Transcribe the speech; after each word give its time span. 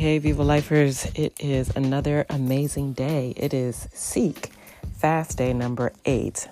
Hey, 0.00 0.16
Viva 0.16 0.42
Lifers, 0.42 1.04
it 1.14 1.34
is 1.38 1.76
another 1.76 2.24
amazing 2.30 2.94
day. 2.94 3.34
It 3.36 3.52
is 3.52 3.86
Seek 3.92 4.50
Fast 4.96 5.36
Day 5.36 5.52
number 5.52 5.92
eight, 6.06 6.48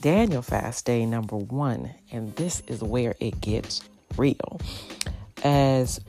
Daniel 0.00 0.40
Fast 0.40 0.86
Day 0.86 1.04
number 1.04 1.36
one, 1.36 1.90
and 2.10 2.34
this 2.36 2.62
is 2.66 2.82
where 2.82 3.14
it 3.20 3.38
gets 3.42 3.82
real. 4.16 4.62
As 5.44 6.00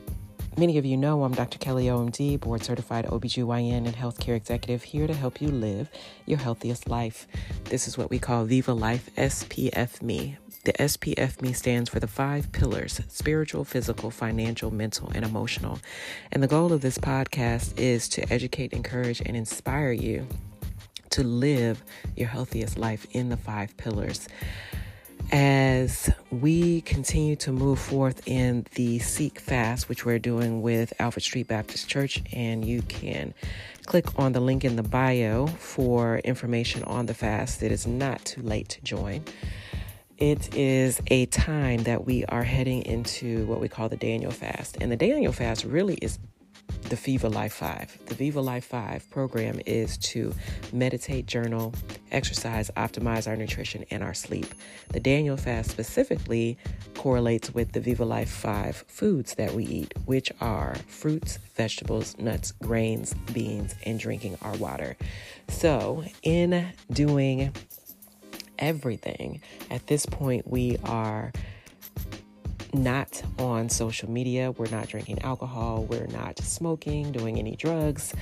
many 0.57 0.77
of 0.77 0.85
you 0.85 0.95
know, 0.95 1.25
I'm 1.25 1.33
Dr. 1.33 1.57
Kelly 1.57 1.87
OMD, 1.87 2.39
board 2.39 2.63
certified 2.63 3.05
OBGYN 3.07 3.85
and 3.85 3.93
healthcare 3.93 4.37
executive, 4.37 4.81
here 4.83 5.07
to 5.07 5.13
help 5.13 5.41
you 5.41 5.49
live 5.49 5.89
your 6.25 6.37
healthiest 6.39 6.87
life. 6.87 7.27
This 7.65 7.89
is 7.89 7.97
what 7.97 8.09
we 8.09 8.17
call 8.17 8.45
Viva 8.45 8.73
Life 8.73 9.09
SPF 9.17 10.01
Me 10.01 10.37
the 10.67 10.73
SPF 10.73 11.41
Me 11.41 11.53
stands 11.53 11.89
for 11.89 12.01
the 12.01 12.07
five 12.07 12.51
pillars 12.51 12.99
spiritual, 13.07 13.63
physical, 13.63 14.11
financial, 14.11 14.69
mental, 14.69 15.09
and 15.15 15.23
emotional. 15.23 15.79
And 16.33 16.43
the 16.43 16.47
goal 16.47 16.73
of 16.73 16.81
this 16.81 16.97
podcast 16.97 17.79
is 17.79 18.09
to 18.09 18.33
educate, 18.33 18.73
encourage, 18.73 19.21
and 19.21 19.37
inspire 19.37 19.93
you 19.93 20.27
to 21.11 21.23
live 21.23 21.81
your 22.17 22.27
healthiest 22.27 22.77
life 22.77 23.07
in 23.11 23.29
the 23.29 23.37
five 23.37 23.77
pillars. 23.77 24.27
As 25.31 26.09
we 26.31 26.81
continue 26.81 27.37
to 27.37 27.53
move 27.53 27.79
forth 27.79 28.27
in 28.27 28.65
the 28.75 28.99
Seek 28.99 29.39
Fast, 29.39 29.87
which 29.87 30.05
we're 30.05 30.19
doing 30.19 30.61
with 30.61 30.91
Alfred 30.99 31.23
Street 31.23 31.47
Baptist 31.47 31.87
Church, 31.87 32.21
and 32.33 32.65
you 32.65 32.81
can 32.81 33.33
click 33.85 34.19
on 34.19 34.33
the 34.33 34.41
link 34.41 34.65
in 34.65 34.75
the 34.75 34.83
bio 34.83 35.47
for 35.47 36.17
information 36.19 36.83
on 36.83 37.05
the 37.05 37.13
fast. 37.13 37.63
It 37.63 37.71
is 37.71 37.87
not 37.87 38.25
too 38.25 38.41
late 38.41 38.67
to 38.69 38.81
join. 38.81 39.23
It 40.17 40.55
is 40.55 40.99
a 41.11 41.27
time 41.27 41.83
that 41.83 42.05
we 42.05 42.25
are 42.25 42.41
heading 42.41 42.81
into 42.81 43.45
what 43.45 43.59
we 43.59 43.69
call 43.69 43.87
the 43.87 43.97
Daniel 43.97 44.31
fast. 44.31 44.77
And 44.81 44.91
the 44.91 44.95
Daniel 44.95 45.31
fast 45.31 45.63
really 45.63 45.93
is 45.95 46.17
the 46.89 46.95
Viva 46.95 47.29
Life 47.29 47.53
5. 47.53 48.05
The 48.07 48.15
Viva 48.15 48.41
Life 48.41 48.65
5 48.65 49.11
program 49.11 49.59
is 49.67 49.95
to 49.99 50.33
meditate, 50.73 51.27
journal, 51.27 51.75
exercise, 52.11 52.71
optimize 52.75 53.27
our 53.27 53.35
nutrition 53.35 53.85
and 53.91 54.01
our 54.01 54.15
sleep. 54.15 54.47
The 54.89 54.99
Daniel 54.99 55.37
fast 55.37 55.69
specifically 55.69 56.57
correlates 56.95 57.53
with 57.53 57.73
the 57.73 57.79
Viva 57.79 58.05
Life 58.05 58.29
5 58.31 58.85
foods 58.87 59.35
that 59.35 59.53
we 59.53 59.65
eat, 59.65 59.93
which 60.05 60.31
are 60.41 60.77
fruits, 60.87 61.37
vegetables, 61.55 62.17
nuts, 62.17 62.53
grains, 62.63 63.13
beans, 63.33 63.75
and 63.83 63.99
drinking 63.99 64.39
our 64.41 64.55
water. 64.57 64.97
So, 65.47 66.05
in 66.23 66.69
doing 66.91 67.53
everything. 68.59 69.41
At 69.69 69.87
this 69.87 70.05
point, 70.05 70.47
we 70.47 70.77
are 70.83 71.31
not 72.73 73.21
on 73.39 73.69
social 73.69 74.09
media. 74.09 74.51
We're 74.51 74.69
not 74.69 74.87
drinking 74.87 75.21
alcohol. 75.21 75.85
We're 75.89 76.07
not 76.07 76.39
smoking, 76.39 77.11
doing 77.11 77.39
any 77.39 77.55
drugs. 77.55 78.13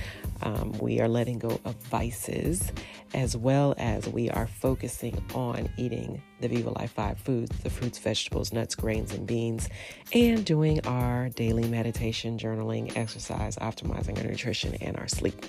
Um, 0.42 0.72
we 0.80 1.00
are 1.00 1.08
letting 1.08 1.38
go 1.38 1.60
of 1.64 1.74
vices, 1.76 2.72
as 3.14 3.36
well 3.36 3.74
as 3.78 4.08
we 4.08 4.30
are 4.30 4.46
focusing 4.46 5.22
on 5.34 5.68
eating 5.76 6.22
the 6.40 6.48
Viva 6.48 6.70
Life 6.70 6.92
5 6.92 7.18
foods 7.18 7.58
the 7.60 7.70
fruits, 7.70 7.98
vegetables, 7.98 8.52
nuts, 8.52 8.74
grains, 8.74 9.12
and 9.12 9.26
beans, 9.26 9.68
and 10.12 10.44
doing 10.44 10.84
our 10.86 11.28
daily 11.30 11.66
meditation, 11.66 12.38
journaling, 12.38 12.96
exercise, 12.96 13.56
optimizing 13.56 14.18
our 14.18 14.24
nutrition 14.24 14.74
and 14.76 14.96
our 14.96 15.08
sleep. 15.08 15.44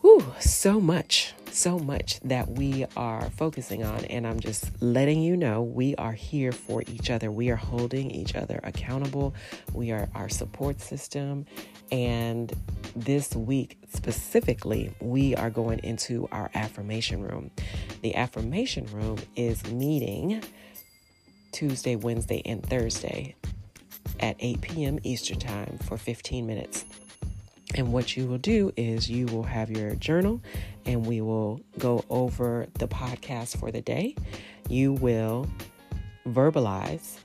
Whew, 0.00 0.32
so 0.38 0.80
much 0.80 1.34
so 1.58 1.78
much 1.78 2.20
that 2.20 2.48
we 2.48 2.86
are 2.96 3.28
focusing 3.30 3.82
on. 3.82 4.04
And 4.04 4.26
I'm 4.26 4.38
just 4.38 4.70
letting 4.80 5.22
you 5.22 5.36
know 5.36 5.62
we 5.62 5.96
are 5.96 6.12
here 6.12 6.52
for 6.52 6.82
each 6.86 7.10
other. 7.10 7.30
We 7.30 7.50
are 7.50 7.56
holding 7.56 8.10
each 8.10 8.36
other 8.36 8.60
accountable. 8.62 9.34
We 9.72 9.90
are 9.90 10.08
our 10.14 10.28
support 10.28 10.80
system. 10.80 11.46
And 11.90 12.54
this 12.94 13.34
week 13.34 13.78
specifically, 13.92 14.94
we 15.00 15.34
are 15.34 15.50
going 15.50 15.80
into 15.80 16.28
our 16.30 16.50
affirmation 16.54 17.22
room. 17.22 17.50
The 18.02 18.14
affirmation 18.14 18.86
room 18.86 19.18
is 19.34 19.64
meeting 19.66 20.42
Tuesday, 21.50 21.96
Wednesday, 21.96 22.40
and 22.44 22.64
Thursday 22.64 23.34
at 24.20 24.36
8 24.38 24.60
p.m. 24.60 24.98
Eastern 25.02 25.38
Time 25.38 25.78
for 25.82 25.96
15 25.96 26.46
minutes. 26.46 26.84
And 27.74 27.92
what 27.92 28.16
you 28.16 28.26
will 28.26 28.38
do 28.38 28.72
is 28.76 29.10
you 29.10 29.26
will 29.26 29.42
have 29.42 29.70
your 29.70 29.94
journal 29.96 30.40
and 30.86 31.06
we 31.06 31.20
will 31.20 31.60
go 31.78 32.04
over 32.08 32.66
the 32.74 32.88
podcast 32.88 33.58
for 33.58 33.70
the 33.70 33.82
day. 33.82 34.16
You 34.68 34.94
will 34.94 35.48
verbalize 36.26 37.18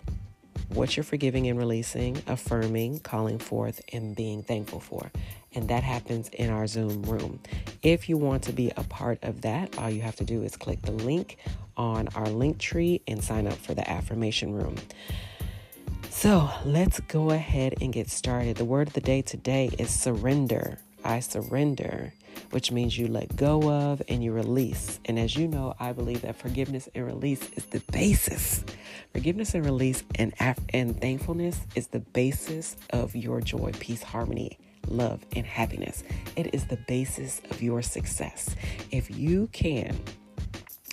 what 0.69 0.95
you're 0.95 1.03
forgiving 1.03 1.47
and 1.47 1.57
releasing, 1.57 2.21
affirming, 2.27 2.99
calling 2.99 3.37
forth, 3.39 3.81
and 3.93 4.15
being 4.15 4.43
thankful 4.43 4.79
for. 4.79 5.11
And 5.53 5.69
that 5.69 5.83
happens 5.83 6.29
in 6.29 6.49
our 6.49 6.67
Zoom 6.67 7.03
room. 7.03 7.39
If 7.81 8.09
you 8.09 8.17
want 8.17 8.43
to 8.43 8.53
be 8.53 8.71
a 8.75 8.83
part 8.83 9.19
of 9.23 9.41
that, 9.41 9.77
all 9.77 9.89
you 9.89 10.01
have 10.01 10.15
to 10.17 10.25
do 10.25 10.41
is 10.43 10.55
click 10.55 10.81
the 10.81 10.91
link 10.91 11.37
on 11.77 12.07
our 12.15 12.27
link 12.27 12.57
tree 12.57 13.01
and 13.07 13.23
sign 13.23 13.47
up 13.47 13.53
for 13.53 13.73
the 13.73 13.87
affirmation 13.89 14.53
room. 14.53 14.75
So 16.13 16.49
let's 16.63 17.01
go 17.01 17.31
ahead 17.31 17.73
and 17.81 17.91
get 17.91 18.09
started. 18.09 18.55
The 18.55 18.63
word 18.63 18.87
of 18.87 18.93
the 18.93 19.01
day 19.01 19.21
today 19.21 19.69
is 19.77 19.89
surrender. 19.89 20.77
I 21.03 21.19
surrender, 21.19 22.13
which 22.51 22.71
means 22.71 22.97
you 22.97 23.07
let 23.07 23.35
go 23.35 23.69
of 23.69 24.01
and 24.07 24.23
you 24.23 24.31
release. 24.31 25.01
And 25.03 25.19
as 25.19 25.35
you 25.35 25.49
know, 25.49 25.73
I 25.81 25.91
believe 25.91 26.21
that 26.21 26.37
forgiveness 26.37 26.87
and 26.95 27.05
release 27.05 27.49
is 27.57 27.65
the 27.65 27.81
basis. 27.91 28.63
Forgiveness 29.11 29.53
and 29.53 29.65
release 29.65 30.05
and, 30.15 30.33
af- 30.39 30.59
and 30.69 30.97
thankfulness 31.01 31.59
is 31.75 31.87
the 31.87 31.99
basis 31.99 32.77
of 32.91 33.17
your 33.17 33.41
joy, 33.41 33.73
peace, 33.79 34.01
harmony, 34.03 34.57
love, 34.87 35.25
and 35.35 35.45
happiness. 35.45 36.05
It 36.37 36.53
is 36.55 36.67
the 36.67 36.77
basis 36.87 37.41
of 37.51 37.61
your 37.61 37.81
success. 37.81 38.55
If 38.91 39.11
you 39.11 39.49
can, 39.51 39.99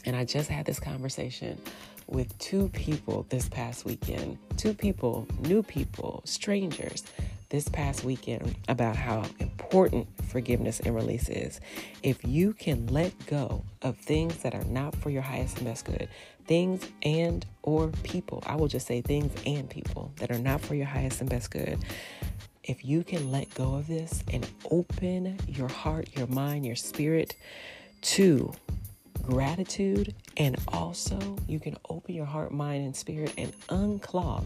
and 0.05 0.17
I 0.17 0.25
just 0.25 0.49
had 0.49 0.65
this 0.67 0.81
conversation 0.81 1.61
with 2.11 2.37
two 2.39 2.69
people 2.71 3.25
this 3.31 3.49
past 3.49 3.85
weekend, 3.85 4.37
two 4.57 4.75
people, 4.75 5.27
new 5.41 5.63
people, 5.63 6.23
strangers 6.25 7.05
this 7.51 7.69
past 7.69 8.05
weekend 8.05 8.57
about 8.69 8.95
how 8.97 9.25
important 9.39 10.07
forgiveness 10.29 10.81
and 10.81 10.95
release 10.95 11.29
is. 11.29 11.61
If 12.03 12.25
you 12.25 12.53
can 12.53 12.87
let 12.89 13.27
go 13.27 13.65
of 13.83 13.97
things 13.97 14.37
that 14.39 14.55
are 14.55 14.65
not 14.65 14.95
for 14.97 15.11
your 15.11 15.23
highest 15.23 15.59
and 15.59 15.67
best 15.67 15.85
good, 15.85 16.09
things 16.47 16.87
and 17.03 17.45
or 17.63 17.89
people, 18.03 18.43
I 18.47 18.57
will 18.57 18.69
just 18.69 18.87
say 18.87 19.01
things 19.01 19.33
and 19.47 19.69
people 19.69 20.13
that 20.17 20.31
are 20.31 20.39
not 20.39 20.61
for 20.61 20.75
your 20.75 20.87
highest 20.87 21.21
and 21.21 21.31
best 21.31 21.51
good. 21.51 21.79
If 22.63 22.85
you 22.85 23.03
can 23.03 23.33
let 23.33 23.53
go 23.55 23.75
of 23.75 23.89
this 23.89 24.23
and 24.33 24.49
open 24.71 25.39
your 25.49 25.69
heart, 25.69 26.09
your 26.17 26.29
mind, 26.29 26.67
your 26.67 26.77
spirit 26.77 27.35
to 28.03 28.53
gratitude, 29.23 30.15
and 30.37 30.57
also 30.69 31.37
you 31.47 31.61
can 31.61 31.77
open 31.89 32.15
your 32.15 32.25
heart, 32.25 32.53
mind, 32.53 32.85
and 32.85 32.97
spirit 32.97 33.33
and 33.39 33.53
unclog, 33.69 34.45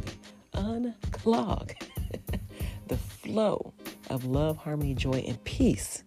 unclog 0.54 1.72
the 2.88 2.96
flow 2.96 3.72
of 4.10 4.24
love, 4.24 4.56
harmony, 4.56 4.94
joy, 4.94 5.24
and 5.26 5.42
peace 5.44 6.02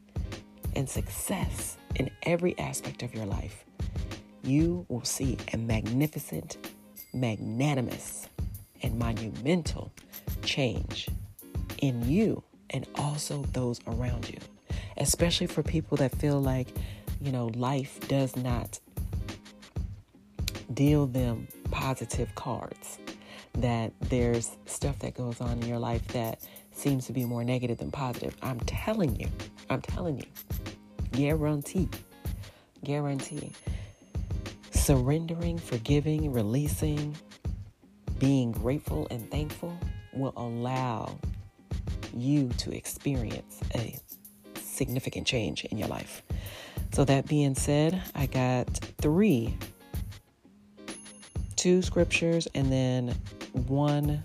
and 0.76 0.90
success 0.90 1.78
in 1.96 2.10
every 2.24 2.58
aspect 2.60 3.04
of 3.04 3.14
your 3.14 3.26
life. 3.26 3.66
You 4.44 4.86
will 4.90 5.04
see 5.04 5.38
a 5.54 5.58
magnificent, 5.58 6.58
magnanimous, 7.14 8.28
and 8.84 8.98
monumental 8.98 9.92
change 10.44 11.10
in 11.80 12.08
you 12.08 12.44
and 12.70 12.86
also 12.96 13.44
those 13.54 13.80
around 13.88 14.30
you, 14.30 14.38
especially 14.98 15.48
for 15.48 15.64
people 15.64 15.98
that 15.98 16.16
feel 16.16 16.40
like 16.40 16.68
you 17.22 17.32
know, 17.32 17.48
life 17.56 18.08
does 18.08 18.36
not 18.36 18.80
deal 20.74 21.08
them 21.08 21.48
positive 21.72 22.34
cards. 22.36 23.00
That 23.54 23.92
there's 24.02 24.56
stuff 24.66 25.00
that 25.00 25.16
goes 25.16 25.42
on 25.42 25.62
in 25.62 25.68
your 25.68 25.80
life 25.80 26.08
that 26.10 26.46
seems 26.74 27.08
to 27.08 27.14
be 27.14 27.26
more 27.26 27.44
negative 27.44 27.80
than 27.80 27.92
positive. 27.92 28.36
I'm 28.44 28.60
telling 28.62 29.20
you, 29.20 29.28
I'm 29.70 29.82
telling 29.82 30.18
you, 30.20 30.26
guarantee, 31.12 31.90
guarantee. 32.84 33.52
Surrendering, 34.72 35.58
forgiving, 35.58 36.32
releasing, 36.32 37.16
being 38.20 38.52
grateful 38.52 39.08
and 39.10 39.30
thankful 39.32 39.78
will 40.14 40.34
allow 40.38 41.18
you 42.16 42.50
to 42.58 42.76
experience 42.76 43.60
a 43.76 43.98
significant 44.56 45.26
change 45.26 45.66
in 45.66 45.78
your 45.78 45.88
life. 45.88 46.22
So, 46.98 47.06
that 47.06 47.28
being 47.28 47.54
said, 47.54 48.02
I 48.16 48.26
got 48.26 48.66
three 48.98 49.56
two 51.56 51.84
scriptures 51.84 52.48
and 52.56 52.72
then 52.72 53.16
one 53.68 54.24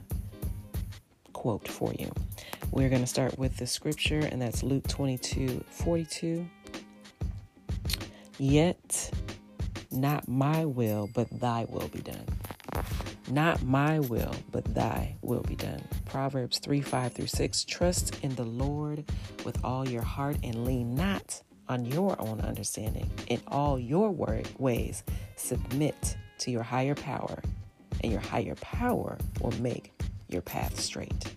quote 1.35 1.69
for 1.69 1.93
you. 1.99 2.11
We're 2.71 2.89
going 2.89 3.03
to 3.03 3.07
start 3.07 3.39
with 3.39 3.59
the 3.59 3.67
scripture, 3.67 4.21
and 4.21 4.41
that's 4.41 4.63
Luke 4.63 4.89
22 4.89 5.63
42. 5.69 6.49
Yet 8.39 9.11
not 9.91 10.27
my 10.27 10.65
will, 10.65 11.11
but 11.13 11.29
thy 11.29 11.67
will 11.69 11.89
be 11.89 12.01
done. 12.01 12.25
Not 13.29 13.63
my 13.63 14.01
will, 14.01 14.35
but 14.51 14.65
thy 14.75 15.17
will 15.21 15.43
be 15.43 15.57
done. 15.57 15.85
Proverbs 16.07 16.59
3 16.59 16.81
5 16.81 17.13
through 17.13 17.27
6. 17.27 17.65
Trust 17.65 18.19
in 18.23 18.35
the 18.35 18.47
Lord 18.47 19.05
with 19.45 19.63
all 19.63 19.87
your 19.87 20.01
heart 20.01 20.39
and 20.43 20.65
lean 20.65 20.95
not 20.95 21.43
on 21.69 21.85
your 21.85 22.20
own 22.20 22.41
understanding. 22.41 23.11
In 23.29 23.41
all 23.49 23.79
your 23.79 24.11
ways, 24.59 25.03
submit 25.37 26.17
to 26.38 26.50
your 26.50 26.62
higher 26.62 26.94
power, 26.94 27.43
and 28.03 28.12
your 28.12 28.20
higher 28.20 28.55
power 28.56 29.17
will 29.41 29.53
make 29.61 29.93
your 30.29 30.43
path 30.43 30.79
straight. 30.79 31.37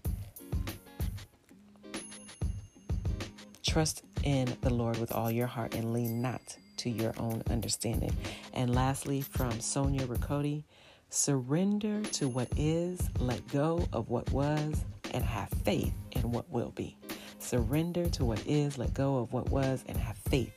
Trust 3.64 4.04
in 4.24 4.56
the 4.62 4.74
Lord 4.74 4.98
with 4.98 5.12
all 5.12 5.30
your 5.30 5.48
heart 5.48 5.76
and 5.76 5.94
lean 5.94 6.22
not 6.22 6.58
to 6.78 6.90
your 6.90 7.14
own 7.18 7.44
understanding. 7.50 8.16
And 8.54 8.74
lastly, 8.74 9.22
from 9.22 9.60
Sonia 9.60 10.08
Ricotti, 10.08 10.64
surrender 11.10 12.02
to 12.02 12.28
what 12.28 12.48
is, 12.58 13.10
let 13.20 13.46
go 13.50 13.88
of 13.94 14.10
what 14.10 14.30
was, 14.32 14.84
and 15.14 15.24
have 15.24 15.50
faith 15.64 15.94
in 16.12 16.32
what 16.32 16.50
will 16.50 16.72
be. 16.72 16.98
Surrender 17.46 18.10
to 18.10 18.26
what 18.26 18.42
is, 18.48 18.80
let 18.80 18.92
go 18.96 19.18
of 19.18 19.32
what 19.32 19.52
was, 19.52 19.84
and 19.88 19.96
have 19.98 20.18
faith 20.18 20.52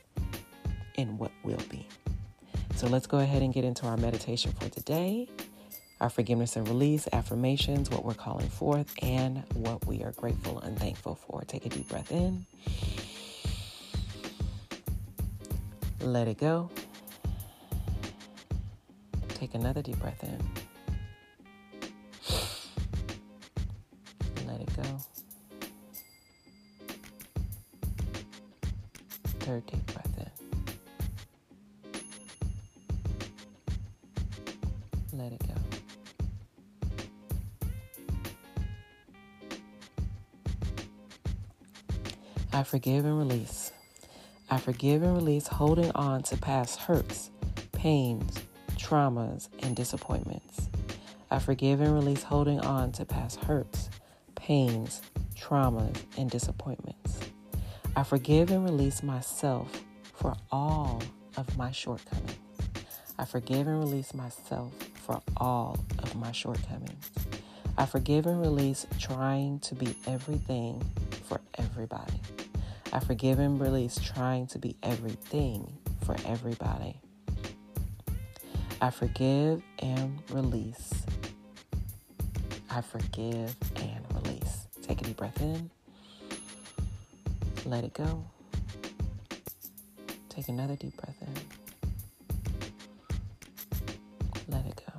in 0.95 1.19
what 1.19 1.31
will 1.43 1.61
be. 1.69 1.87
So 2.77 2.87
let's 2.87 3.05
go 3.05 3.19
ahead 3.19 3.43
and 3.43 3.53
get 3.53 3.63
into 3.63 3.85
our 3.85 3.95
meditation 3.95 4.51
for 4.59 4.69
today. 4.69 5.29
Our 6.01 6.09
forgiveness 6.09 6.55
and 6.55 6.67
release, 6.67 7.07
affirmations, 7.13 7.91
what 7.91 8.03
we're 8.03 8.15
calling 8.15 8.49
forth, 8.49 8.91
and 9.03 9.43
what 9.53 9.85
we 9.85 10.01
are 10.01 10.13
grateful 10.13 10.61
and 10.61 10.79
thankful 10.79 11.13
for. 11.13 11.43
Take 11.43 11.67
a 11.67 11.69
deep 11.69 11.87
breath 11.89 12.11
in. 12.11 12.47
Let 16.01 16.27
it 16.27 16.39
go. 16.39 16.71
Take 19.35 19.53
another 19.53 19.83
deep 19.83 19.99
breath 19.99 20.23
in. 20.23 20.68
Forgive 42.69 43.03
and 43.03 43.17
release. 43.17 43.71
I 44.51 44.59
forgive 44.59 45.01
and 45.01 45.15
release 45.15 45.47
holding 45.47 45.89
on 45.93 46.21
to 46.23 46.37
past 46.37 46.77
hurts, 46.79 47.31
pains, 47.71 48.37
traumas, 48.77 49.49
and 49.63 49.75
disappointments. 49.75 50.69
I 51.31 51.39
forgive 51.39 51.81
and 51.81 51.95
release 51.95 52.21
holding 52.21 52.59
on 52.59 52.91
to 52.91 53.05
past 53.05 53.39
hurts, 53.39 53.89
pains, 54.35 55.01
traumas, 55.35 55.97
and 56.15 56.29
disappointments. 56.29 57.19
I 57.95 58.03
forgive 58.03 58.51
and 58.51 58.63
release 58.63 59.01
myself 59.01 59.83
for 60.13 60.35
all 60.51 61.01
of 61.37 61.57
my 61.57 61.71
shortcomings. 61.71 62.37
I 63.17 63.25
forgive 63.25 63.65
and 63.65 63.79
release 63.79 64.13
myself 64.13 64.71
for 64.93 65.19
all 65.37 65.75
of 66.03 66.15
my 66.15 66.31
shortcomings. 66.31 67.09
I 67.79 67.87
forgive 67.87 68.27
and 68.27 68.39
release 68.39 68.85
trying 68.99 69.57
to 69.61 69.73
be 69.73 69.95
everything 70.05 70.83
for 71.23 71.41
everybody. 71.57 72.21
I 72.91 72.99
forgive 72.99 73.39
and 73.39 73.61
release 73.61 73.99
trying 73.99 74.47
to 74.47 74.59
be 74.59 74.75
everything 74.81 75.77
for 76.03 76.15
everybody. 76.25 76.99
I 78.81 78.89
forgive 78.89 79.61
and 79.79 80.19
release. 80.31 80.93
I 82.69 82.81
forgive 82.81 83.55
and 83.75 84.05
release. 84.15 84.67
Take 84.81 85.01
a 85.01 85.03
deep 85.03 85.17
breath 85.17 85.39
in. 85.41 85.69
Let 87.65 87.83
it 87.83 87.93
go. 87.93 88.25
Take 90.29 90.47
another 90.49 90.75
deep 90.75 90.95
breath 90.97 91.17
in. 91.21 91.33
Let 94.47 94.65
it 94.65 94.81
go. 94.87 94.93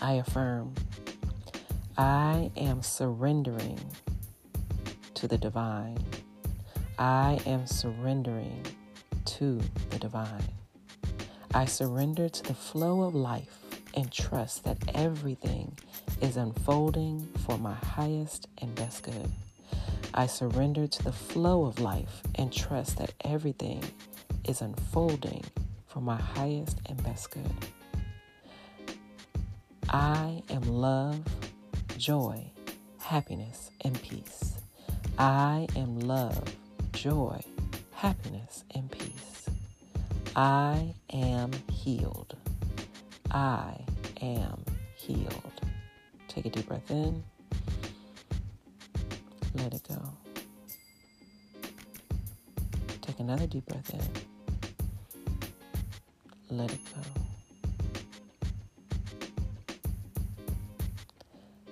I 0.00 0.12
affirm 0.14 0.74
I 1.96 2.50
am 2.56 2.82
surrendering 2.82 3.78
to 5.22 5.28
the 5.28 5.38
divine. 5.38 5.96
I 6.98 7.38
am 7.46 7.64
surrendering 7.64 8.66
to 9.24 9.60
the 9.90 10.00
divine. 10.00 10.48
I 11.54 11.64
surrender 11.64 12.28
to 12.28 12.42
the 12.42 12.54
flow 12.54 13.02
of 13.02 13.14
life 13.14 13.60
and 13.94 14.10
trust 14.10 14.64
that 14.64 14.78
everything 14.96 15.78
is 16.20 16.36
unfolding 16.36 17.28
for 17.46 17.56
my 17.56 17.74
highest 17.74 18.48
and 18.58 18.74
best 18.74 19.04
good. 19.04 19.30
I 20.12 20.26
surrender 20.26 20.88
to 20.88 21.04
the 21.04 21.12
flow 21.12 21.66
of 21.66 21.78
life 21.78 22.22
and 22.34 22.52
trust 22.52 22.98
that 22.98 23.12
everything 23.20 23.84
is 24.48 24.60
unfolding 24.60 25.44
for 25.86 26.00
my 26.00 26.16
highest 26.20 26.80
and 26.86 27.00
best 27.04 27.30
good. 27.30 27.54
I 29.88 30.42
am 30.50 30.62
love, 30.62 31.20
joy, 31.96 32.50
happiness, 32.98 33.70
and 33.82 34.02
peace. 34.02 34.61
I 35.18 35.66
am 35.76 36.00
love, 36.00 36.42
joy, 36.92 37.40
happiness, 37.92 38.64
and 38.74 38.90
peace. 38.90 39.48
I 40.34 40.94
am 41.12 41.50
healed. 41.70 42.34
I 43.30 43.76
am 44.20 44.64
healed. 44.96 45.60
Take 46.28 46.46
a 46.46 46.50
deep 46.50 46.66
breath 46.66 46.90
in. 46.90 47.22
Let 49.54 49.74
it 49.74 49.86
go. 49.86 50.00
Take 53.02 53.20
another 53.20 53.46
deep 53.46 53.66
breath 53.66 53.92
in. 53.92 54.00
Let 56.56 56.72
it 56.72 56.80
go. 56.94 57.02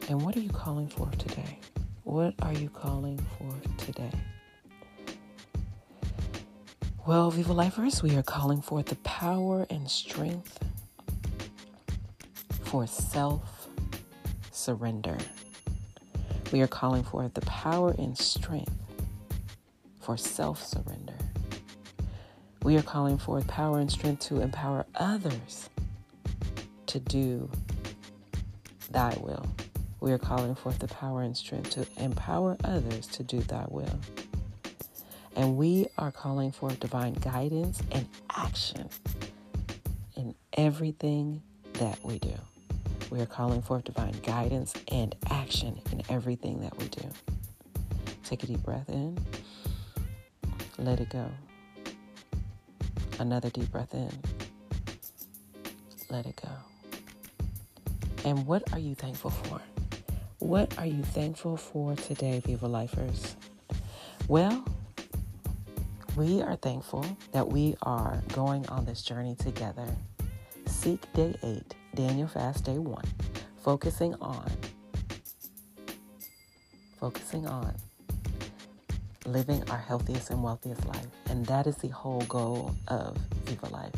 And 0.08 0.20
what 0.22 0.36
are 0.36 0.40
you 0.40 0.50
calling 0.50 0.88
for 0.88 1.08
today? 1.12 1.58
What 2.10 2.34
are 2.42 2.52
you 2.52 2.68
calling 2.68 3.24
for 3.38 3.54
today? 3.78 4.10
Well, 7.06 7.30
Viva 7.30 7.52
Lifers, 7.52 8.02
we 8.02 8.16
are 8.16 8.22
calling 8.24 8.60
for 8.60 8.82
the 8.82 8.96
power 8.96 9.64
and 9.70 9.88
strength 9.88 10.58
for 12.64 12.88
self 12.88 13.68
surrender. 14.50 15.18
We 16.50 16.62
are 16.62 16.66
calling 16.66 17.04
for 17.04 17.28
the 17.28 17.42
power 17.42 17.94
and 17.96 18.18
strength 18.18 18.74
for 20.00 20.16
self 20.16 20.64
surrender. 20.64 21.14
We 22.64 22.76
are 22.76 22.82
calling 22.82 23.18
forth 23.18 23.46
power 23.46 23.78
and 23.78 23.88
strength 23.88 24.26
to 24.26 24.40
empower 24.40 24.84
others 24.96 25.70
to 26.86 26.98
do 26.98 27.48
thy 28.90 29.16
will. 29.20 29.46
We 30.00 30.12
are 30.12 30.18
calling 30.18 30.54
forth 30.54 30.78
the 30.78 30.88
power 30.88 31.22
and 31.22 31.36
strength 31.36 31.70
to 31.70 31.86
empower 32.02 32.56
others 32.64 33.06
to 33.08 33.22
do 33.22 33.40
thy 33.40 33.66
will. 33.68 34.00
And 35.36 35.56
we 35.56 35.88
are 35.98 36.10
calling 36.10 36.52
for 36.52 36.70
divine 36.70 37.14
guidance 37.14 37.82
and 37.92 38.06
action 38.34 38.88
in 40.16 40.34
everything 40.54 41.42
that 41.74 41.98
we 42.02 42.18
do. 42.18 42.34
We 43.10 43.20
are 43.20 43.26
calling 43.26 43.60
for 43.60 43.80
divine 43.80 44.14
guidance 44.22 44.72
and 44.88 45.14
action 45.28 45.80
in 45.92 46.02
everything 46.08 46.60
that 46.60 46.76
we 46.78 46.88
do. 46.88 47.08
Take 48.24 48.42
a 48.44 48.46
deep 48.46 48.62
breath 48.62 48.88
in. 48.88 49.18
Let 50.78 51.00
it 51.00 51.10
go. 51.10 51.30
Another 53.18 53.50
deep 53.50 53.70
breath 53.70 53.92
in. 53.92 54.10
Let 56.08 56.26
it 56.26 56.40
go. 56.40 56.50
And 58.24 58.46
what 58.46 58.72
are 58.72 58.78
you 58.78 58.94
thankful 58.94 59.30
for? 59.30 59.59
What 60.40 60.78
are 60.78 60.86
you 60.86 61.02
thankful 61.02 61.58
for 61.58 61.94
today, 61.96 62.40
Viva 62.40 62.66
Lifers? 62.66 63.36
Well, 64.26 64.64
we 66.16 66.40
are 66.40 66.56
thankful 66.56 67.04
that 67.32 67.46
we 67.46 67.76
are 67.82 68.22
going 68.32 68.66
on 68.70 68.86
this 68.86 69.02
journey 69.02 69.34
together. 69.34 69.86
Seek 70.64 71.00
Day 71.12 71.36
8, 71.42 71.74
Daniel 71.94 72.26
Fast 72.26 72.64
Day 72.64 72.78
1, 72.78 73.04
focusing 73.62 74.14
on 74.14 74.50
focusing 76.98 77.46
on 77.46 77.74
living 79.26 79.62
our 79.70 79.78
healthiest 79.78 80.30
and 80.30 80.42
wealthiest 80.42 80.86
life. 80.86 81.06
And 81.28 81.44
that 81.46 81.66
is 81.66 81.76
the 81.76 81.88
whole 81.88 82.22
goal 82.22 82.74
of 82.88 83.14
Viva 83.44 83.68
Life. 83.68 83.92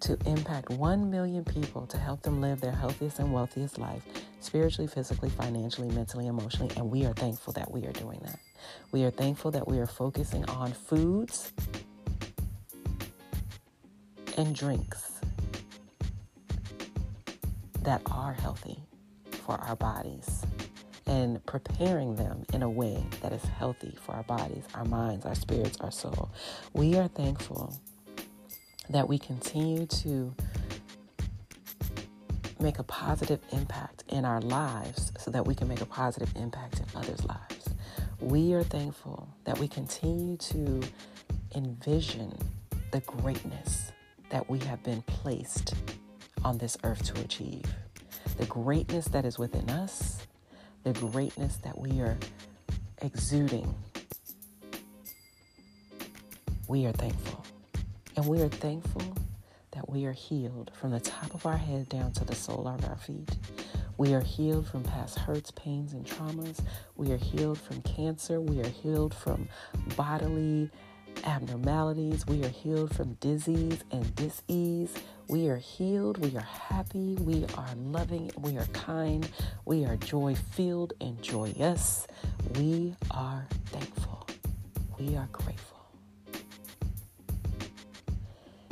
To 0.00 0.16
impact 0.24 0.70
1 0.70 1.10
million 1.10 1.44
people 1.44 1.84
to 1.88 1.98
help 1.98 2.22
them 2.22 2.40
live 2.40 2.60
their 2.60 2.72
healthiest 2.72 3.18
and 3.18 3.32
wealthiest 3.32 3.76
life 3.76 4.04
spiritually, 4.40 4.86
physically, 4.86 5.30
financially, 5.30 5.88
mentally, 5.88 6.26
emotionally, 6.26 6.74
and 6.76 6.90
we 6.90 7.04
are 7.04 7.12
thankful 7.14 7.52
that 7.54 7.70
we 7.70 7.86
are 7.86 7.92
doing 7.92 8.20
that. 8.24 8.38
We 8.92 9.04
are 9.04 9.10
thankful 9.10 9.50
that 9.52 9.66
we 9.66 9.78
are 9.78 9.86
focusing 9.86 10.44
on 10.46 10.72
foods 10.72 11.52
and 14.36 14.54
drinks 14.54 15.12
that 17.82 18.02
are 18.10 18.32
healthy 18.32 18.78
for 19.44 19.56
our 19.56 19.76
bodies 19.76 20.44
and 21.06 21.44
preparing 21.46 22.14
them 22.16 22.44
in 22.52 22.62
a 22.62 22.68
way 22.68 23.02
that 23.22 23.32
is 23.32 23.42
healthy 23.42 23.96
for 24.02 24.14
our 24.14 24.22
bodies, 24.24 24.64
our 24.74 24.84
minds, 24.84 25.24
our 25.24 25.34
spirits, 25.34 25.78
our 25.80 25.90
soul. 25.90 26.30
We 26.74 26.96
are 26.96 27.08
thankful 27.08 27.74
that 28.90 29.08
we 29.08 29.18
continue 29.18 29.86
to 29.86 30.34
make 32.60 32.78
a 32.78 32.82
positive 32.82 33.40
impact 33.52 34.04
in 34.08 34.24
our 34.24 34.40
lives 34.40 35.12
so 35.18 35.30
that 35.30 35.46
we 35.46 35.54
can 35.54 35.68
make 35.68 35.80
a 35.80 35.86
positive 35.86 36.30
impact 36.36 36.80
in 36.80 36.84
others' 36.94 37.24
lives. 37.24 37.70
We 38.20 38.52
are 38.54 38.62
thankful 38.62 39.28
that 39.44 39.58
we 39.58 39.68
continue 39.68 40.36
to 40.36 40.82
envision 41.54 42.36
the 42.90 43.00
greatness 43.00 43.92
that 44.30 44.48
we 44.48 44.58
have 44.60 44.82
been 44.82 45.02
placed 45.02 45.74
on 46.44 46.58
this 46.58 46.76
earth 46.84 47.02
to 47.14 47.20
achieve. 47.20 47.64
The 48.38 48.46
greatness 48.46 49.06
that 49.06 49.24
is 49.24 49.38
within 49.38 49.70
us, 49.70 50.26
the 50.84 50.92
greatness 50.92 51.56
that 51.58 51.78
we 51.78 52.00
are 52.00 52.16
exuding. 53.02 53.74
We 56.66 56.86
are 56.86 56.92
thankful. 56.92 57.44
And 58.16 58.26
we 58.26 58.40
are 58.42 58.48
thankful 58.48 59.02
that 59.72 59.88
we 59.88 60.04
are 60.06 60.12
healed 60.12 60.70
from 60.74 60.90
the 60.90 61.00
top 61.00 61.34
of 61.34 61.46
our 61.46 61.56
head 61.56 61.88
down 61.88 62.12
to 62.12 62.24
the 62.24 62.34
sole 62.34 62.66
of 62.66 62.84
our 62.88 62.96
feet. 62.96 63.36
We 63.96 64.14
are 64.14 64.20
healed 64.20 64.66
from 64.68 64.84
past 64.84 65.18
hurts, 65.18 65.50
pains, 65.50 65.92
and 65.92 66.06
traumas. 66.06 66.60
We 66.96 67.12
are 67.12 67.16
healed 67.16 67.58
from 67.58 67.82
cancer. 67.82 68.40
We 68.40 68.60
are 68.60 68.68
healed 68.68 69.12
from 69.14 69.48
bodily 69.96 70.70
abnormalities. 71.24 72.26
We 72.26 72.44
are 72.44 72.48
healed 72.48 72.94
from 72.94 73.14
disease 73.14 73.82
and 73.90 74.14
disease. 74.14 74.94
We 75.28 75.48
are 75.48 75.56
healed. 75.56 76.18
We 76.18 76.36
are 76.36 76.40
happy. 76.40 77.16
We 77.20 77.44
are 77.56 77.74
loving. 77.76 78.30
We 78.38 78.56
are 78.56 78.66
kind. 78.66 79.28
We 79.64 79.84
are 79.84 79.96
joy 79.96 80.34
filled 80.34 80.92
and 81.00 81.20
joyous. 81.20 82.06
We 82.56 82.94
are 83.10 83.46
thankful. 83.66 84.26
We 84.98 85.16
are 85.16 85.28
grateful. 85.32 85.77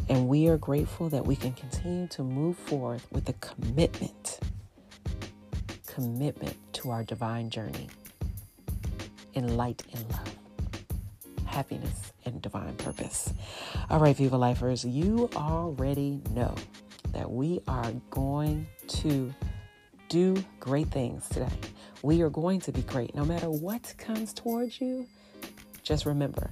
And 0.08 0.28
we 0.28 0.46
are 0.48 0.56
grateful 0.56 1.08
that 1.08 1.26
we 1.26 1.34
can 1.34 1.52
continue 1.52 2.06
to 2.08 2.22
move 2.22 2.56
forward 2.56 3.02
with 3.10 3.28
a 3.28 3.32
commitment, 3.34 4.38
commitment 5.86 6.56
to 6.74 6.90
our 6.90 7.02
divine 7.02 7.50
journey 7.50 7.88
in 9.34 9.56
light 9.56 9.82
and 9.92 10.08
love, 10.10 10.38
happiness 11.46 12.12
and 12.24 12.40
divine 12.40 12.74
purpose. 12.76 13.32
All 13.90 13.98
right, 13.98 14.16
Viva 14.16 14.36
Lifers, 14.36 14.84
you 14.84 15.28
already 15.34 16.20
know 16.30 16.54
that 17.12 17.30
we 17.30 17.60
are 17.66 17.92
going 18.10 18.66
to 18.88 19.34
do 20.08 20.36
great 20.60 20.88
things 20.88 21.28
today. 21.28 21.48
We 22.02 22.22
are 22.22 22.30
going 22.30 22.60
to 22.60 22.72
be 22.72 22.82
great 22.82 23.14
no 23.14 23.24
matter 23.24 23.50
what 23.50 23.94
comes 23.98 24.32
towards 24.32 24.80
you. 24.80 25.06
Just 25.82 26.06
remember, 26.06 26.50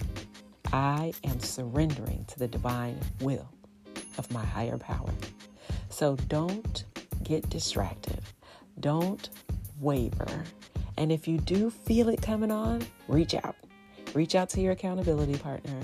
I 0.75 1.13
am 1.23 1.39
surrendering 1.39 2.25
to 2.27 2.39
the 2.41 2.49
divine 2.49 2.99
will 3.21 3.49
of 4.19 4.29
my 4.33 4.45
higher 4.45 4.77
power. 4.77 5.15
So 5.89 6.17
don't 6.27 6.85
get 7.23 7.49
distracted. 7.49 8.21
Don't 8.81 9.31
waver. 9.79 10.27
And 10.99 11.13
if 11.13 11.29
you 11.29 11.39
do 11.39 11.71
feel 11.71 12.09
it 12.09 12.21
coming 12.21 12.51
on, 12.51 12.85
reach 13.07 13.35
out. 13.35 13.55
Reach 14.15 14.35
out 14.35 14.49
to 14.49 14.61
your 14.61 14.73
accountability 14.73 15.39
partner. 15.39 15.79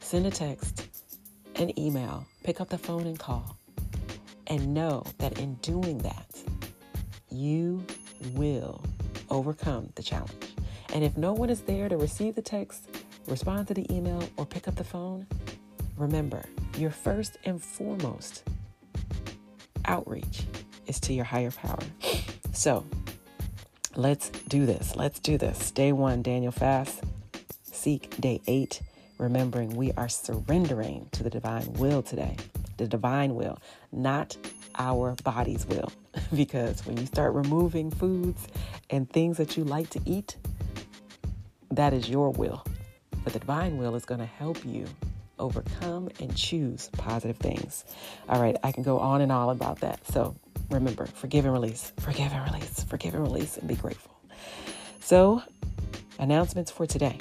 Send 0.00 0.26
a 0.26 0.30
text, 0.30 0.88
an 1.54 1.78
email, 1.80 2.26
pick 2.42 2.60
up 2.60 2.68
the 2.68 2.76
phone 2.76 3.06
and 3.06 3.18
call. 3.18 3.56
And 4.48 4.74
know 4.74 5.04
that 5.16 5.38
in 5.38 5.54
doing 5.62 5.96
that, 6.00 6.38
you 7.30 7.82
will 8.34 8.84
overcome 9.30 9.88
the 9.94 10.02
challenge. 10.02 10.54
And 10.92 11.02
if 11.02 11.16
no 11.16 11.32
one 11.32 11.48
is 11.48 11.62
there 11.62 11.88
to 11.88 11.96
receive 11.96 12.34
the 12.34 12.42
text, 12.42 12.90
respond 13.26 13.68
to 13.68 13.74
the 13.74 13.86
email, 13.92 14.22
or 14.36 14.46
pick 14.46 14.68
up 14.68 14.76
the 14.76 14.84
phone, 14.84 15.26
remember 15.96 16.44
your 16.76 16.90
first 16.90 17.38
and 17.44 17.62
foremost 17.62 18.42
outreach 19.84 20.44
is 20.86 21.00
to 21.00 21.12
your 21.12 21.24
higher 21.24 21.50
power. 21.50 21.78
So 22.52 22.86
let's 23.96 24.28
do 24.28 24.64
this. 24.64 24.94
Let's 24.94 25.18
do 25.18 25.36
this. 25.36 25.72
Day 25.72 25.90
one, 25.90 26.22
Daniel 26.22 26.52
fast. 26.52 27.02
Seek 27.64 28.16
day 28.20 28.40
eight, 28.46 28.80
remembering 29.18 29.74
we 29.74 29.90
are 29.94 30.08
surrendering 30.08 31.08
to 31.10 31.24
the 31.24 31.30
divine 31.30 31.72
will 31.72 32.00
today. 32.00 32.36
The 32.76 32.86
divine 32.86 33.34
will, 33.34 33.58
not 33.90 34.36
our 34.78 35.16
body's 35.24 35.66
will. 35.66 35.90
because 36.34 36.86
when 36.86 36.96
you 36.96 37.06
start 37.06 37.34
removing 37.34 37.90
foods 37.90 38.46
and 38.88 39.10
things 39.10 39.36
that 39.38 39.56
you 39.56 39.64
like 39.64 39.90
to 39.90 40.00
eat, 40.06 40.36
that 41.72 41.92
is 41.92 42.08
your 42.08 42.30
will. 42.30 42.64
But 43.24 43.32
the 43.32 43.38
divine 43.38 43.78
will 43.78 43.94
is 43.96 44.04
going 44.04 44.20
to 44.20 44.26
help 44.26 44.64
you 44.64 44.86
overcome 45.38 46.08
and 46.20 46.34
choose 46.36 46.88
positive 46.96 47.36
things. 47.38 47.84
All 48.28 48.40
right, 48.40 48.56
I 48.62 48.72
can 48.72 48.82
go 48.82 48.98
on 48.98 49.20
and 49.20 49.32
on 49.32 49.50
about 49.50 49.80
that. 49.80 50.06
So 50.08 50.36
remember, 50.70 51.06
forgive 51.06 51.44
and 51.44 51.52
release, 51.52 51.92
forgive 51.98 52.32
and 52.32 52.52
release, 52.52 52.84
forgive 52.84 53.14
and 53.14 53.22
release, 53.22 53.56
and 53.56 53.66
be 53.66 53.74
grateful. 53.74 54.14
So, 55.00 55.42
announcements 56.18 56.70
for 56.70 56.86
today. 56.86 57.18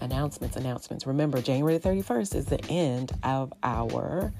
Announcements, 0.00 0.56
announcements. 0.56 1.06
Remember, 1.06 1.40
January 1.40 1.78
31st 1.78 2.34
is 2.34 2.44
the 2.46 2.64
end 2.66 3.12
of 3.22 3.52
our 3.62 4.32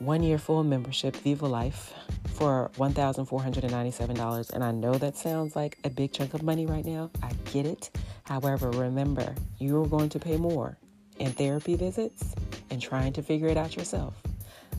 one 0.00 0.22
year 0.22 0.38
full 0.38 0.64
membership, 0.64 1.14
Viva 1.16 1.46
Life, 1.46 1.92
for 2.34 2.70
$1,497. 2.76 4.50
And 4.50 4.64
I 4.64 4.72
know 4.72 4.94
that 4.94 5.16
sounds 5.16 5.54
like 5.54 5.78
a 5.84 5.90
big 5.90 6.12
chunk 6.12 6.34
of 6.34 6.42
money 6.42 6.66
right 6.66 6.84
now. 6.84 7.10
I 7.22 7.32
get 7.52 7.66
it. 7.66 7.90
However, 8.24 8.70
remember, 8.70 9.34
you're 9.58 9.86
going 9.86 10.08
to 10.10 10.18
pay 10.18 10.36
more 10.36 10.78
in 11.18 11.32
therapy 11.32 11.76
visits 11.76 12.34
and 12.70 12.80
trying 12.80 13.12
to 13.12 13.22
figure 13.22 13.48
it 13.48 13.56
out 13.56 13.76
yourself 13.76 14.14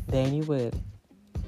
than 0.08 0.34
you 0.34 0.44
would 0.44 0.76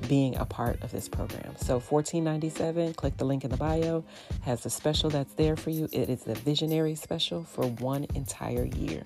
being 0.08 0.36
a 0.36 0.46
part 0.46 0.82
of 0.84 0.92
this 0.92 1.08
program. 1.08 1.56
So 1.58 1.80
1497, 1.80 2.94
click 2.94 3.18
the 3.18 3.26
link 3.26 3.44
in 3.44 3.50
the 3.50 3.58
bio, 3.58 4.04
has 4.42 4.66
a 4.66 4.70
special 4.70 5.10
that's 5.10 5.34
there 5.34 5.56
for 5.56 5.70
you. 5.70 5.88
It 5.92 6.10
is 6.10 6.24
the 6.24 6.36
visionary 6.36 6.96
special 6.96 7.44
for 7.44 7.66
one 7.66 8.06
entire 8.14 8.66
year. 8.66 9.04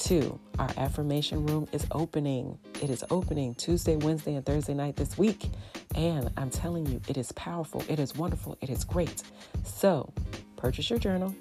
Two, 0.00 0.40
our 0.58 0.70
affirmation 0.78 1.44
room 1.44 1.68
is 1.72 1.86
opening. 1.92 2.58
It 2.82 2.88
is 2.88 3.04
opening 3.10 3.54
Tuesday, 3.54 3.96
Wednesday, 3.96 4.34
and 4.34 4.44
Thursday 4.44 4.72
night 4.72 4.96
this 4.96 5.18
week. 5.18 5.44
And 5.94 6.30
I'm 6.38 6.48
telling 6.48 6.86
you, 6.86 7.02
it 7.06 7.18
is 7.18 7.32
powerful, 7.32 7.84
it 7.86 7.98
is 8.00 8.16
wonderful, 8.16 8.56
it 8.62 8.70
is 8.70 8.82
great. 8.82 9.22
So 9.62 10.10
purchase 10.56 10.88
your 10.88 10.98
journal, 10.98 11.34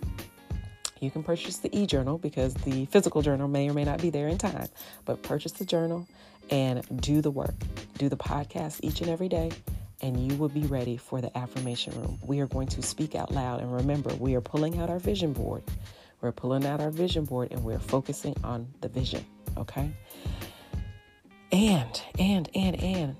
you 0.99 1.09
can 1.09 1.23
purchase 1.23 1.57
the 1.57 1.73
e 1.75 1.85
journal 1.85 2.17
because 2.17 2.53
the 2.53 2.85
physical 2.87 3.21
journal 3.21 3.47
may 3.47 3.69
or 3.69 3.73
may 3.73 3.85
not 3.85 4.01
be 4.01 4.09
there 4.09 4.27
in 4.27 4.37
time, 4.37 4.67
but 5.05 5.23
purchase 5.23 5.53
the 5.53 5.65
journal 5.65 6.05
and 6.49 6.83
do 7.01 7.21
the 7.21 7.31
work. 7.31 7.55
Do 7.97 8.09
the 8.09 8.17
podcast 8.17 8.81
each 8.83 8.99
and 8.99 9.09
every 9.09 9.29
day, 9.29 9.51
and 10.01 10.19
you 10.19 10.37
will 10.37 10.49
be 10.49 10.63
ready 10.63 10.97
for 10.97 11.21
the 11.21 11.35
affirmation 11.37 11.93
room. 12.01 12.19
We 12.25 12.41
are 12.41 12.47
going 12.47 12.67
to 12.67 12.81
speak 12.81 13.15
out 13.15 13.31
loud, 13.31 13.61
and 13.61 13.73
remember, 13.73 14.13
we 14.15 14.35
are 14.35 14.41
pulling 14.41 14.79
out 14.79 14.89
our 14.89 14.99
vision 14.99 15.31
board. 15.31 15.63
We're 16.21 16.31
pulling 16.31 16.65
out 16.65 16.81
our 16.81 16.91
vision 16.91 17.25
board 17.25 17.49
and 17.51 17.63
we're 17.63 17.79
focusing 17.79 18.35
on 18.43 18.67
the 18.81 18.89
vision, 18.89 19.25
okay? 19.57 19.91
And, 21.51 22.01
and, 22.17 22.49
and, 22.53 22.75
and, 22.81 23.15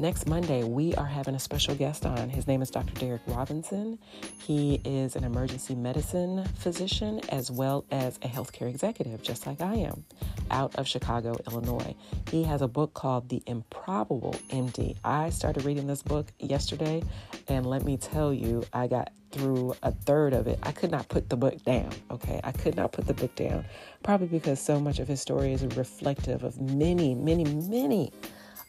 next 0.00 0.26
Monday, 0.26 0.64
we 0.64 0.94
are 0.94 1.06
having 1.06 1.34
a 1.34 1.38
special 1.38 1.74
guest 1.74 2.06
on. 2.06 2.30
His 2.30 2.46
name 2.46 2.62
is 2.62 2.70
Dr. 2.70 2.94
Derek 2.94 3.20
Robinson. 3.26 3.98
He 4.38 4.80
is 4.84 5.14
an 5.14 5.24
emergency 5.24 5.74
medicine 5.74 6.46
physician 6.56 7.20
as 7.28 7.50
well 7.50 7.84
as 7.90 8.16
a 8.22 8.28
healthcare 8.28 8.68
executive, 8.68 9.22
just 9.22 9.46
like 9.46 9.60
I 9.60 9.74
am, 9.74 10.04
out 10.50 10.74
of 10.76 10.88
Chicago, 10.88 11.36
Illinois. 11.46 11.94
He 12.30 12.42
has 12.44 12.62
a 12.62 12.68
book 12.68 12.94
called 12.94 13.28
The 13.28 13.42
Improbable 13.46 14.34
MD. 14.48 14.96
I 15.04 15.28
started 15.28 15.64
reading 15.64 15.86
this 15.86 16.02
book 16.02 16.32
yesterday, 16.38 17.02
and 17.48 17.66
let 17.66 17.84
me 17.84 17.98
tell 17.98 18.32
you, 18.32 18.64
I 18.72 18.86
got 18.86 19.12
through 19.32 19.74
a 19.82 19.92
third 19.92 20.32
of 20.32 20.46
it. 20.46 20.58
I 20.62 20.72
could 20.72 20.90
not 20.90 21.08
put 21.08 21.28
the 21.28 21.36
book 21.36 21.62
down, 21.64 21.90
okay? 22.10 22.40
I 22.42 22.52
could 22.52 22.74
not 22.74 22.92
put 22.92 23.06
the 23.06 23.14
book 23.14 23.34
down, 23.36 23.66
probably 24.02 24.28
because 24.28 24.60
so 24.60 24.80
much 24.80 24.98
of 24.98 25.06
his 25.06 25.20
story 25.20 25.52
is 25.52 25.62
reflective 25.76 26.42
of 26.42 26.58
many, 26.58 27.14
many, 27.14 27.44
many 27.44 28.12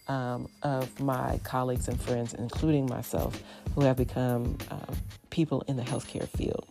um, 0.07 0.47
of 0.63 0.99
my 0.99 1.39
colleagues 1.43 1.87
and 1.87 1.99
friends, 1.99 2.33
including 2.33 2.85
myself, 2.85 3.41
who 3.75 3.81
have 3.81 3.97
become 3.97 4.57
um, 4.69 4.95
people 5.29 5.63
in 5.67 5.77
the 5.77 5.83
healthcare 5.83 6.27
field. 6.27 6.67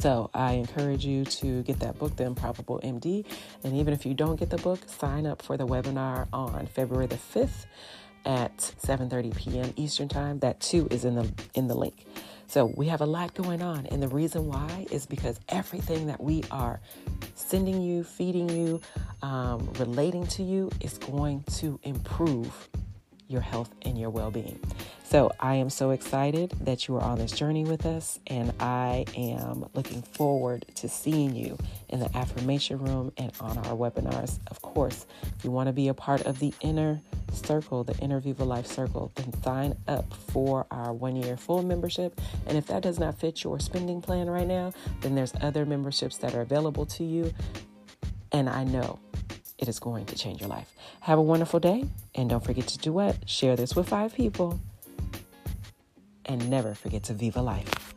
So 0.00 0.30
I 0.32 0.52
encourage 0.52 1.04
you 1.04 1.26
to 1.26 1.62
get 1.62 1.80
that 1.80 1.98
book, 1.98 2.16
The 2.16 2.24
Improbable 2.24 2.80
MD. 2.82 3.26
And 3.64 3.76
even 3.76 3.92
if 3.92 4.06
you 4.06 4.14
don't 4.14 4.36
get 4.36 4.48
the 4.48 4.56
book, 4.56 4.80
sign 4.88 5.26
up 5.26 5.42
for 5.42 5.58
the 5.58 5.66
webinar 5.66 6.26
on 6.32 6.66
February 6.66 7.06
the 7.06 7.16
5th 7.16 7.66
at 8.24 8.56
7:30 8.56 9.36
p.m. 9.36 9.72
Eastern 9.76 10.08
Time. 10.08 10.38
That 10.38 10.60
too 10.60 10.88
is 10.90 11.04
in 11.04 11.16
the 11.16 11.30
in 11.54 11.68
the 11.68 11.74
link. 11.74 12.06
So 12.50 12.66
we 12.76 12.88
have 12.88 13.00
a 13.00 13.06
lot 13.06 13.32
going 13.34 13.62
on. 13.62 13.86
And 13.86 14.02
the 14.02 14.08
reason 14.08 14.48
why 14.48 14.84
is 14.90 15.06
because 15.06 15.38
everything 15.50 16.08
that 16.08 16.20
we 16.20 16.42
are 16.50 16.80
sending 17.36 17.80
you, 17.80 18.02
feeding 18.02 18.48
you, 18.48 18.80
um, 19.22 19.72
relating 19.78 20.26
to 20.26 20.42
you 20.42 20.68
is 20.80 20.98
going 20.98 21.44
to 21.58 21.78
improve 21.84 22.68
your 23.28 23.40
health 23.40 23.70
and 23.82 23.96
your 23.96 24.10
well 24.10 24.32
being. 24.32 24.58
So 25.04 25.30
I 25.38 25.54
am 25.56 25.70
so 25.70 25.90
excited 25.90 26.52
that 26.62 26.88
you 26.88 26.96
are 26.96 27.02
on 27.02 27.18
this 27.18 27.30
journey 27.30 27.64
with 27.64 27.86
us, 27.86 28.18
and 28.26 28.52
I 28.58 29.04
am 29.16 29.66
looking 29.74 30.02
forward 30.02 30.66
to 30.76 30.88
seeing 30.88 31.34
you 31.34 31.56
in 31.88 32.00
the 32.00 32.16
affirmation 32.16 32.78
room 32.78 33.12
and 33.16 33.32
on 33.40 33.58
our 33.58 33.76
webinars. 33.76 34.40
Of 34.48 34.60
course, 34.62 35.06
if 35.36 35.44
you 35.44 35.52
want 35.52 35.68
to 35.68 35.72
be 35.72 35.86
a 35.86 35.94
part 35.94 36.22
of 36.26 36.40
the 36.40 36.52
inner 36.60 37.00
circle, 37.32 37.84
the 37.84 37.96
Inner 37.98 38.20
Viva 38.20 38.44
Life 38.44 38.66
Circle, 38.66 39.12
then 39.14 39.32
sign 39.42 39.76
up 39.88 40.12
for 40.14 40.66
our 40.70 40.92
one 40.92 41.16
year 41.16 41.36
full 41.36 41.62
membership. 41.62 42.20
And 42.46 42.56
if 42.56 42.66
that 42.66 42.82
does 42.82 42.98
not 42.98 43.18
fit 43.18 43.42
your 43.44 43.58
spending 43.60 44.00
plan 44.00 44.28
right 44.28 44.46
now, 44.46 44.72
then 45.00 45.14
there's 45.14 45.32
other 45.40 45.64
memberships 45.66 46.16
that 46.18 46.34
are 46.34 46.40
available 46.40 46.86
to 46.86 47.04
you. 47.04 47.32
And 48.32 48.48
I 48.48 48.64
know 48.64 48.98
it 49.58 49.68
is 49.68 49.78
going 49.78 50.06
to 50.06 50.16
change 50.16 50.40
your 50.40 50.48
life. 50.48 50.72
Have 51.00 51.18
a 51.18 51.22
wonderful 51.22 51.60
day, 51.60 51.84
and 52.14 52.30
don't 52.30 52.44
forget 52.44 52.66
to 52.68 52.78
do 52.78 52.92
what? 52.92 53.28
Share 53.28 53.56
this 53.56 53.74
with 53.76 53.88
five 53.88 54.14
people 54.14 54.60
and 56.24 56.48
never 56.48 56.74
forget 56.74 57.02
to 57.04 57.14
Viva 57.14 57.42
Life. 57.42 57.89